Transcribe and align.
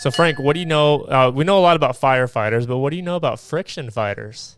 So, 0.00 0.10
Frank, 0.10 0.38
what 0.40 0.54
do 0.54 0.60
you 0.60 0.66
know? 0.66 1.02
Uh, 1.02 1.30
we 1.32 1.44
know 1.44 1.58
a 1.58 1.60
lot 1.60 1.76
about 1.76 1.94
firefighters, 2.00 2.66
but 2.66 2.78
what 2.78 2.90
do 2.90 2.96
you 2.96 3.02
know 3.02 3.14
about 3.16 3.38
friction 3.38 3.90
fighters? 3.90 4.56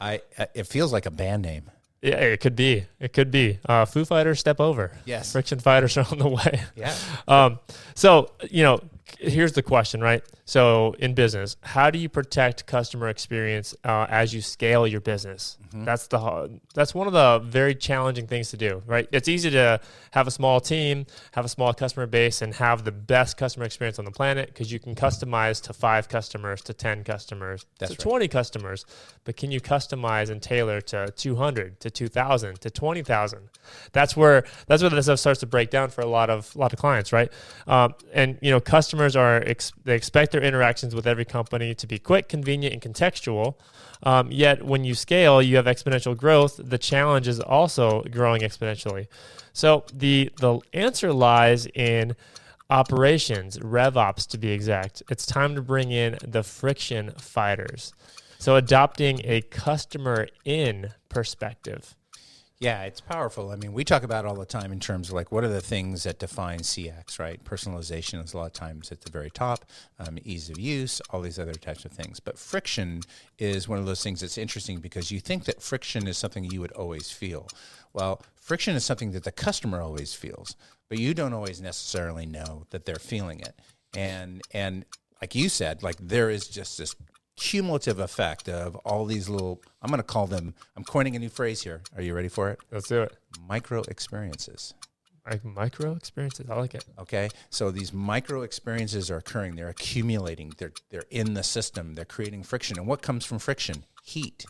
I 0.00 0.20
it 0.54 0.66
feels 0.66 0.92
like 0.92 1.06
a 1.06 1.10
band 1.10 1.42
name. 1.42 1.70
Yeah, 2.02 2.16
it 2.16 2.40
could 2.40 2.54
be. 2.54 2.86
It 3.00 3.12
could 3.12 3.30
be. 3.30 3.58
Uh, 3.66 3.84
Foo 3.84 4.04
Fighters, 4.04 4.38
step 4.38 4.60
over. 4.60 4.92
Yes. 5.04 5.32
Friction 5.32 5.58
fighters 5.58 5.96
are 5.96 6.06
on 6.10 6.18
the 6.18 6.28
way. 6.28 6.62
Yeah. 6.76 6.94
Um, 7.26 7.58
so, 7.94 8.30
you 8.50 8.62
know, 8.62 8.80
here's 9.18 9.52
the 9.52 9.62
question, 9.62 10.00
right? 10.00 10.22
So, 10.44 10.94
in 10.98 11.14
business, 11.14 11.56
how 11.62 11.90
do 11.90 11.98
you 11.98 12.08
protect 12.08 12.66
customer 12.66 13.08
experience 13.08 13.74
uh, 13.84 14.06
as 14.08 14.32
you 14.32 14.40
scale 14.40 14.86
your 14.86 15.00
business? 15.00 15.58
Mm-hmm. 15.68 15.84
That's 15.84 16.06
the 16.06 16.60
that's 16.74 16.94
one 16.94 17.06
of 17.06 17.12
the 17.12 17.40
very 17.40 17.74
challenging 17.74 18.26
things 18.26 18.50
to 18.50 18.56
do, 18.56 18.82
right? 18.86 19.06
It's 19.12 19.28
easy 19.28 19.50
to 19.50 19.80
have 20.12 20.26
a 20.26 20.30
small 20.30 20.60
team, 20.60 21.06
have 21.32 21.44
a 21.44 21.48
small 21.48 21.74
customer 21.74 22.06
base, 22.06 22.40
and 22.40 22.54
have 22.54 22.84
the 22.84 22.92
best 22.92 23.36
customer 23.36 23.66
experience 23.66 23.98
on 23.98 24.06
the 24.06 24.10
planet 24.10 24.48
because 24.48 24.72
you 24.72 24.78
can 24.78 24.94
customize 24.94 25.62
to 25.64 25.74
five 25.74 26.08
customers, 26.08 26.62
to 26.62 26.72
ten 26.72 27.04
customers, 27.04 27.66
that's 27.78 27.92
to 27.92 27.98
right. 27.98 28.02
twenty 28.10 28.28
customers. 28.28 28.86
But 29.24 29.36
can 29.36 29.50
you 29.50 29.60
customize 29.60 30.30
and 30.30 30.40
tailor 30.40 30.80
to 30.82 31.12
two 31.14 31.36
hundred, 31.36 31.80
to 31.80 31.90
two 31.90 32.08
thousand, 32.08 32.62
to 32.62 32.70
twenty 32.70 33.02
thousand? 33.02 33.50
That's 33.92 34.16
where 34.16 34.44
that's 34.66 34.82
where 34.82 34.90
this 34.90 35.04
stuff 35.04 35.18
starts 35.18 35.40
to 35.40 35.46
break 35.46 35.68
down 35.68 35.90
for 35.90 36.00
a 36.00 36.06
lot 36.06 36.30
of 36.30 36.54
a 36.56 36.58
lot 36.58 36.72
of 36.72 36.78
clients, 36.78 37.12
right? 37.12 37.30
Um, 37.66 37.94
and 38.14 38.38
you 38.40 38.50
know, 38.50 38.60
customers 38.98 39.16
are 39.16 39.42
ex- 39.46 39.72
they 39.84 39.94
expect 39.94 40.32
their 40.32 40.42
interactions 40.42 40.94
with 40.94 41.06
every 41.06 41.24
company 41.24 41.74
to 41.74 41.86
be 41.86 41.98
quick, 41.98 42.28
convenient, 42.28 42.72
and 42.74 42.82
contextual. 42.82 43.54
Um, 44.02 44.30
yet, 44.32 44.64
when 44.64 44.84
you 44.84 44.94
scale, 44.94 45.40
you 45.40 45.56
have 45.56 45.66
exponential 45.66 46.16
growth. 46.16 46.60
The 46.62 46.78
challenge 46.78 47.28
is 47.28 47.38
also 47.40 48.02
growing 48.10 48.42
exponentially. 48.42 49.06
So 49.52 49.84
the 49.92 50.30
the 50.40 50.60
answer 50.72 51.12
lies 51.12 51.66
in 51.66 52.16
operations, 52.70 53.58
RevOps 53.58 54.26
to 54.28 54.38
be 54.38 54.50
exact. 54.50 55.02
It's 55.10 55.26
time 55.26 55.54
to 55.54 55.62
bring 55.62 55.92
in 55.92 56.18
the 56.26 56.42
friction 56.42 57.12
fighters. 57.18 57.92
So 58.38 58.56
adopting 58.56 59.20
a 59.24 59.42
customer 59.42 60.28
in 60.44 60.90
perspective. 61.08 61.94
Yeah, 62.60 62.82
it's 62.82 63.00
powerful. 63.00 63.52
I 63.52 63.56
mean, 63.56 63.72
we 63.72 63.84
talk 63.84 64.02
about 64.02 64.26
all 64.26 64.34
the 64.34 64.44
time 64.44 64.72
in 64.72 64.80
terms 64.80 65.08
of 65.08 65.14
like 65.14 65.30
what 65.30 65.44
are 65.44 65.48
the 65.48 65.60
things 65.60 66.02
that 66.02 66.18
define 66.18 66.58
CX, 66.58 67.20
right? 67.20 67.42
Personalization 67.44 68.22
is 68.24 68.34
a 68.34 68.36
lot 68.36 68.46
of 68.46 68.52
times 68.52 68.90
at 68.90 69.02
the 69.02 69.10
very 69.12 69.30
top, 69.30 69.64
um, 70.00 70.18
ease 70.24 70.50
of 70.50 70.58
use, 70.58 71.00
all 71.10 71.20
these 71.20 71.38
other 71.38 71.54
types 71.54 71.84
of 71.84 71.92
things. 71.92 72.18
But 72.18 72.36
friction 72.36 73.02
is 73.38 73.68
one 73.68 73.78
of 73.78 73.86
those 73.86 74.02
things 74.02 74.22
that's 74.22 74.36
interesting 74.36 74.80
because 74.80 75.12
you 75.12 75.20
think 75.20 75.44
that 75.44 75.62
friction 75.62 76.08
is 76.08 76.18
something 76.18 76.42
you 76.44 76.60
would 76.60 76.72
always 76.72 77.12
feel. 77.12 77.46
Well, 77.92 78.22
friction 78.34 78.74
is 78.74 78.84
something 78.84 79.12
that 79.12 79.22
the 79.22 79.30
customer 79.30 79.80
always 79.80 80.14
feels, 80.14 80.56
but 80.88 80.98
you 80.98 81.14
don't 81.14 81.34
always 81.34 81.60
necessarily 81.60 82.26
know 82.26 82.66
that 82.70 82.86
they're 82.86 82.96
feeling 82.96 83.38
it. 83.38 83.54
And 83.96 84.42
and 84.52 84.84
like 85.22 85.36
you 85.36 85.48
said, 85.48 85.84
like 85.84 85.96
there 86.00 86.28
is 86.28 86.48
just 86.48 86.76
this 86.76 86.96
cumulative 87.38 87.98
effect 87.98 88.48
of 88.48 88.74
all 88.76 89.04
these 89.04 89.28
little 89.28 89.62
i'm 89.80 89.90
going 89.90 89.98
to 89.98 90.02
call 90.02 90.26
them 90.26 90.54
i'm 90.76 90.84
coining 90.84 91.14
a 91.16 91.18
new 91.18 91.28
phrase 91.28 91.62
here. 91.62 91.82
Are 91.96 92.02
you 92.02 92.14
ready 92.14 92.28
for 92.28 92.50
it? 92.50 92.58
Let's 92.70 92.88
do 92.88 93.02
it. 93.02 93.16
Micro 93.46 93.82
experiences. 93.82 94.74
Like 95.28 95.44
micro 95.44 95.92
experiences 95.92 96.46
i 96.50 96.54
like 96.54 96.74
it. 96.74 96.84
Okay 96.98 97.28
so 97.50 97.70
these 97.70 97.92
micro 97.92 98.42
experiences 98.42 99.10
are 99.10 99.18
occurring 99.18 99.56
they're 99.56 99.68
accumulating 99.68 100.52
they're 100.58 100.72
they're 100.90 101.04
in 101.10 101.34
the 101.34 101.42
system 101.42 101.94
they're 101.94 102.04
creating 102.04 102.42
friction. 102.42 102.78
And 102.78 102.86
what 102.86 103.02
comes 103.02 103.24
from 103.24 103.38
friction? 103.38 103.84
Heat. 104.02 104.44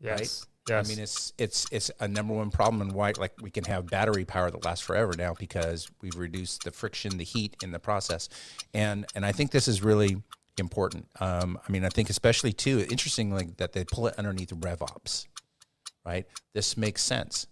Yes 0.00 0.18
right? 0.18 0.48
Yes. 0.68 0.86
I 0.86 0.88
mean, 0.88 0.98
it's 0.98 1.32
it's 1.36 1.66
it's 1.70 1.90
a 2.00 2.08
number 2.08 2.32
one 2.32 2.50
problem 2.50 2.80
in 2.88 2.94
why 2.94 3.12
like 3.18 3.32
we 3.42 3.50
can 3.50 3.64
have 3.64 3.86
battery 3.86 4.24
power 4.24 4.50
that 4.50 4.64
lasts 4.64 4.84
forever 4.84 5.12
now 5.16 5.34
because 5.38 5.90
we've 6.00 6.16
reduced 6.16 6.64
the 6.64 6.70
friction, 6.70 7.18
the 7.18 7.24
heat 7.24 7.54
in 7.62 7.70
the 7.70 7.78
process, 7.78 8.30
and 8.72 9.04
and 9.14 9.26
I 9.26 9.32
think 9.32 9.50
this 9.50 9.68
is 9.68 9.82
really 9.82 10.22
important. 10.60 11.08
Um, 11.20 11.58
I 11.66 11.72
mean, 11.72 11.84
I 11.84 11.88
think 11.88 12.10
especially 12.10 12.52
too 12.52 12.86
interestingly 12.90 13.50
that 13.58 13.72
they 13.72 13.84
pull 13.84 14.06
it 14.06 14.14
underneath 14.18 14.50
RevOps, 14.50 15.26
right? 16.04 16.26
This 16.52 16.76
makes 16.76 17.02
sense. 17.02 17.46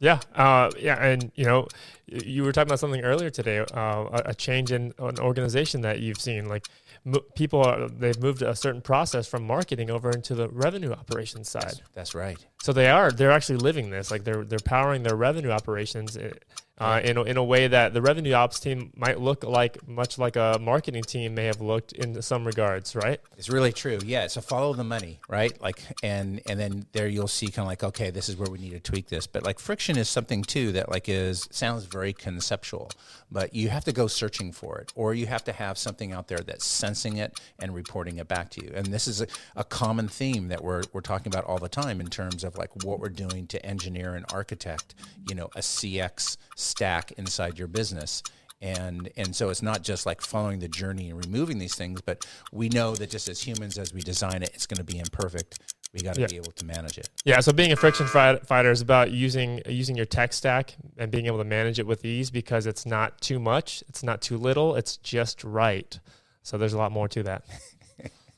Yeah, 0.00 0.20
uh, 0.34 0.70
yeah, 0.78 1.02
and 1.04 1.30
you 1.34 1.44
know, 1.44 1.68
you 2.12 2.44
were 2.44 2.52
talking 2.52 2.68
about 2.68 2.78
something 2.78 3.02
earlier 3.02 3.30
today, 3.30 3.58
uh, 3.58 3.64
a, 3.76 4.22
a, 4.26 4.34
change 4.34 4.72
in 4.72 4.92
an 4.98 5.18
organization 5.18 5.80
that 5.82 6.00
you've 6.00 6.20
seen. 6.20 6.46
Like 6.46 6.66
mo- 7.04 7.24
people, 7.34 7.62
are, 7.62 7.88
they've 7.88 8.20
moved 8.20 8.42
a 8.42 8.54
certain 8.54 8.82
process 8.82 9.26
from 9.26 9.46
marketing 9.46 9.90
over 9.90 10.10
into 10.10 10.34
the 10.34 10.48
revenue 10.48 10.92
operations 10.92 11.48
side. 11.48 11.62
That's, 11.62 11.80
that's 11.94 12.14
right. 12.14 12.38
So 12.62 12.72
they 12.72 12.90
are 12.90 13.10
they're 13.10 13.32
actually 13.32 13.58
living 13.58 13.90
this. 13.90 14.10
Like 14.10 14.24
they're 14.24 14.44
they're 14.44 14.58
powering 14.60 15.02
their 15.02 15.16
revenue 15.16 15.50
operations 15.50 16.16
eh, 16.16 16.30
uh, 16.78 17.00
in, 17.04 17.16
a, 17.16 17.22
in 17.22 17.36
a 17.36 17.44
way 17.44 17.68
that 17.68 17.94
the 17.94 18.02
revenue 18.02 18.32
ops 18.32 18.58
team 18.58 18.90
might 18.96 19.20
look 19.20 19.44
like 19.44 19.86
much 19.86 20.18
like 20.18 20.36
a 20.36 20.58
marketing 20.60 21.02
team 21.02 21.34
may 21.34 21.44
have 21.44 21.60
looked 21.60 21.92
in 21.92 22.20
some 22.22 22.44
regards, 22.44 22.96
right? 22.96 23.20
It's 23.36 23.48
really 23.48 23.72
true. 23.72 24.00
Yeah. 24.04 24.26
So 24.26 24.40
follow 24.40 24.72
the 24.74 24.84
money, 24.84 25.20
right? 25.28 25.60
Like, 25.60 25.80
and 26.02 26.40
and 26.46 26.58
then 26.58 26.86
there 26.92 27.06
you'll 27.06 27.28
see 27.28 27.46
kind 27.46 27.60
of 27.60 27.66
like, 27.66 27.84
okay, 27.84 28.10
this 28.10 28.28
is 28.28 28.36
where 28.36 28.50
we 28.50 28.58
need 28.58 28.70
to 28.70 28.80
tweak 28.80 29.08
this. 29.08 29.26
But 29.26 29.44
like 29.44 29.58
friction 29.58 29.96
is 29.96 30.08
something 30.08 30.42
too 30.42 30.72
that 30.72 30.90
like 30.90 31.08
is 31.08 31.48
sounds 31.52 31.84
very 32.02 32.12
conceptual, 32.12 32.90
but 33.30 33.54
you 33.54 33.68
have 33.68 33.84
to 33.84 33.92
go 33.92 34.08
searching 34.08 34.50
for 34.50 34.78
it, 34.78 34.92
or 34.96 35.14
you 35.14 35.24
have 35.26 35.44
to 35.44 35.52
have 35.52 35.78
something 35.78 36.10
out 36.10 36.26
there 36.26 36.40
that's 36.40 36.66
sensing 36.66 37.18
it 37.18 37.38
and 37.60 37.72
reporting 37.72 38.18
it 38.18 38.26
back 38.26 38.50
to 38.50 38.60
you. 38.60 38.72
And 38.74 38.86
this 38.86 39.06
is 39.06 39.20
a, 39.20 39.28
a 39.54 39.62
common 39.62 40.08
theme 40.08 40.48
that 40.48 40.64
we're 40.64 40.82
we're 40.92 41.00
talking 41.12 41.32
about 41.32 41.44
all 41.44 41.58
the 41.58 41.68
time 41.68 42.00
in 42.00 42.08
terms 42.08 42.42
of 42.42 42.58
like 42.58 42.70
what 42.84 42.98
we're 42.98 43.08
doing 43.08 43.46
to 43.46 43.64
engineer 43.64 44.16
and 44.16 44.26
architect, 44.32 44.96
you 45.28 45.36
know, 45.36 45.48
a 45.54 45.60
CX 45.60 46.38
stack 46.56 47.12
inside 47.12 47.56
your 47.56 47.68
business 47.68 48.24
and 48.60 49.08
and 49.16 49.34
so 49.34 49.50
it's 49.50 49.62
not 49.62 49.82
just 49.82 50.06
like 50.06 50.20
following 50.20 50.58
the 50.60 50.68
journey 50.68 51.10
and 51.10 51.24
removing 51.26 51.58
these 51.58 51.74
things 51.74 52.00
but 52.00 52.24
we 52.52 52.68
know 52.68 52.94
that 52.94 53.10
just 53.10 53.28
as 53.28 53.42
humans 53.42 53.76
as 53.76 53.92
we 53.92 54.00
design 54.00 54.40
it 54.40 54.52
it's 54.54 54.66
going 54.66 54.78
to 54.78 54.84
be 54.84 55.00
imperfect 55.00 55.58
we 55.92 56.00
got 56.00 56.14
to 56.14 56.22
yeah. 56.22 56.26
be 56.26 56.36
able 56.36 56.52
to 56.52 56.64
manage 56.64 56.98
it. 56.98 57.08
Yeah 57.24 57.40
so 57.40 57.52
being 57.52 57.72
a 57.72 57.76
friction 57.76 58.06
fighter 58.06 58.70
is 58.70 58.80
about 58.80 59.10
using 59.10 59.60
using 59.66 59.96
your 59.96 60.06
tech 60.06 60.32
stack 60.32 60.74
and 60.98 61.10
being 61.10 61.26
able 61.26 61.38
to 61.38 61.44
manage 61.44 61.78
it 61.78 61.86
with 61.86 62.04
ease 62.04 62.30
because 62.30 62.66
it's 62.66 62.86
not 62.86 63.20
too 63.20 63.38
much 63.38 63.82
it's 63.88 64.02
not 64.02 64.22
too 64.22 64.38
little 64.38 64.74
it's 64.74 64.96
just 64.98 65.44
right. 65.44 65.98
So 66.42 66.58
there's 66.58 66.72
a 66.72 66.78
lot 66.78 66.92
more 66.92 67.08
to 67.08 67.22
that 67.24 67.44